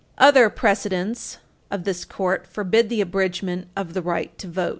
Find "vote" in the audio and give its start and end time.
4.47-4.69